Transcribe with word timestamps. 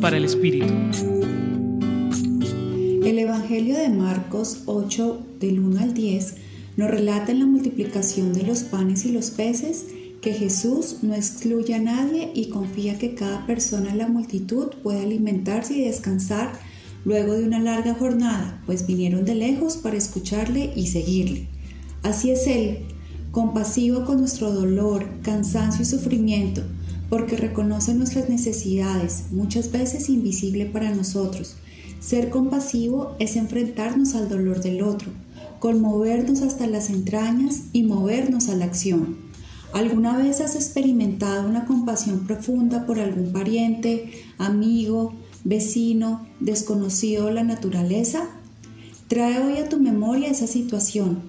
Para 0.00 0.16
el 0.16 0.24
Espíritu. 0.24 0.72
El 3.04 3.18
Evangelio 3.18 3.76
de 3.76 3.90
Marcos 3.90 4.62
8 4.64 5.26
del 5.40 5.60
1 5.60 5.80
al 5.80 5.94
10 5.94 6.34
nos 6.78 6.90
relata 6.90 7.32
en 7.32 7.40
la 7.40 7.46
multiplicación 7.46 8.32
de 8.32 8.44
los 8.44 8.62
panes 8.62 9.04
y 9.04 9.12
los 9.12 9.30
peces 9.30 9.86
que 10.22 10.32
Jesús 10.32 10.96
no 11.02 11.14
excluye 11.14 11.74
a 11.74 11.80
nadie 11.80 12.32
y 12.34 12.48
confía 12.48 12.98
que 12.98 13.14
cada 13.14 13.46
persona 13.46 13.90
en 13.90 13.98
la 13.98 14.08
multitud 14.08 14.68
puede 14.82 15.02
alimentarse 15.02 15.74
y 15.74 15.84
descansar 15.84 16.58
luego 17.04 17.34
de 17.34 17.44
una 17.44 17.60
larga 17.60 17.94
jornada, 17.94 18.62
pues 18.64 18.86
vinieron 18.86 19.26
de 19.26 19.34
lejos 19.34 19.76
para 19.76 19.98
escucharle 19.98 20.72
y 20.74 20.86
seguirle. 20.86 21.46
Así 22.02 22.30
es 22.30 22.46
Él, 22.46 22.78
compasivo 23.30 24.06
con 24.06 24.18
nuestro 24.18 24.50
dolor, 24.50 25.06
cansancio 25.22 25.82
y 25.82 25.86
sufrimiento, 25.86 26.62
porque 27.12 27.36
reconoce 27.36 27.92
nuestras 27.92 28.30
necesidades, 28.30 29.24
muchas 29.32 29.70
veces 29.70 30.08
invisible 30.08 30.64
para 30.64 30.94
nosotros. 30.94 31.56
Ser 32.00 32.30
compasivo 32.30 33.16
es 33.18 33.36
enfrentarnos 33.36 34.14
al 34.14 34.30
dolor 34.30 34.62
del 34.62 34.80
otro, 34.80 35.10
conmovernos 35.58 36.40
hasta 36.40 36.66
las 36.66 36.88
entrañas 36.88 37.64
y 37.74 37.82
movernos 37.82 38.48
a 38.48 38.56
la 38.56 38.64
acción. 38.64 39.18
¿Alguna 39.74 40.16
vez 40.16 40.40
has 40.40 40.54
experimentado 40.54 41.46
una 41.46 41.66
compasión 41.66 42.26
profunda 42.26 42.86
por 42.86 42.98
algún 42.98 43.30
pariente, 43.30 44.10
amigo, 44.38 45.12
vecino, 45.44 46.26
desconocido 46.40 47.26
de 47.26 47.34
la 47.34 47.44
naturaleza? 47.44 48.26
Trae 49.08 49.38
hoy 49.38 49.58
a 49.58 49.68
tu 49.68 49.78
memoria 49.78 50.30
esa 50.30 50.46
situación. 50.46 51.20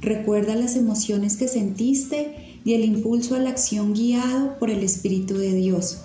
Recuerda 0.00 0.56
las 0.56 0.74
emociones 0.74 1.36
que 1.36 1.46
sentiste 1.46 2.53
y 2.64 2.72
el 2.72 2.84
impulso 2.84 3.34
a 3.34 3.38
la 3.38 3.50
acción 3.50 3.92
guiado 3.92 4.58
por 4.58 4.70
el 4.70 4.82
Espíritu 4.82 5.34
de 5.34 5.52
Dios. 5.52 5.98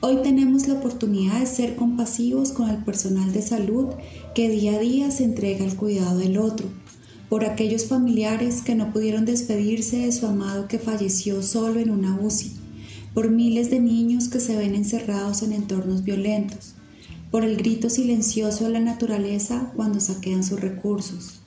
Hoy 0.00 0.18
tenemos 0.22 0.66
la 0.68 0.74
oportunidad 0.74 1.40
de 1.40 1.46
ser 1.46 1.76
compasivos 1.76 2.52
con 2.52 2.70
el 2.70 2.82
personal 2.82 3.32
de 3.32 3.42
salud 3.42 3.88
que 4.34 4.48
día 4.48 4.76
a 4.76 4.78
día 4.78 5.10
se 5.10 5.24
entrega 5.24 5.64
al 5.64 5.76
cuidado 5.76 6.18
del 6.18 6.38
otro, 6.38 6.66
por 7.28 7.44
aquellos 7.44 7.86
familiares 7.86 8.62
que 8.62 8.74
no 8.74 8.92
pudieron 8.92 9.24
despedirse 9.24 9.98
de 9.98 10.12
su 10.12 10.26
amado 10.26 10.68
que 10.68 10.78
falleció 10.78 11.42
solo 11.42 11.78
en 11.80 11.90
una 11.90 12.18
UCI, 12.18 12.52
por 13.12 13.30
miles 13.30 13.70
de 13.70 13.80
niños 13.80 14.28
que 14.28 14.40
se 14.40 14.56
ven 14.56 14.74
encerrados 14.74 15.42
en 15.42 15.52
entornos 15.52 16.04
violentos, 16.04 16.74
por 17.30 17.44
el 17.44 17.56
grito 17.56 17.90
silencioso 17.90 18.64
de 18.64 18.70
la 18.70 18.80
naturaleza 18.80 19.72
cuando 19.74 20.00
saquean 20.00 20.44
sus 20.44 20.60
recursos. 20.60 21.40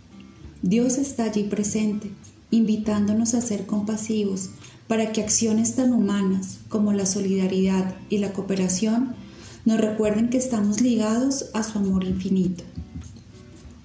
Dios 0.61 0.97
está 0.97 1.23
allí 1.23 1.43
presente 1.43 2.11
invitándonos 2.51 3.33
a 3.33 3.41
ser 3.41 3.65
compasivos 3.65 4.49
para 4.87 5.11
que 5.11 5.21
acciones 5.21 5.75
tan 5.75 5.93
humanas 5.93 6.59
como 6.67 6.93
la 6.93 7.05
solidaridad 7.05 7.95
y 8.09 8.17
la 8.17 8.33
cooperación 8.33 9.15
nos 9.65 9.79
recuerden 9.79 10.29
que 10.29 10.37
estamos 10.37 10.81
ligados 10.81 11.45
a 11.53 11.63
su 11.63 11.77
amor 11.77 12.03
infinito. 12.03 12.63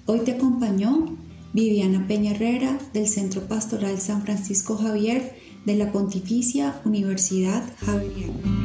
Hoy 0.07 0.19
te 0.19 0.31
acompañó 0.31 1.15
Viviana 1.53 2.07
Peña 2.07 2.31
Herrera 2.31 2.77
del 2.93 3.07
Centro 3.07 3.41
Pastoral 3.47 3.99
San 3.99 4.23
Francisco 4.23 4.77
Javier 4.77 5.35
de 5.65 5.75
la 5.75 5.91
Pontificia 5.91 6.81
Universidad 6.85 7.63
Javeriana. 7.85 8.64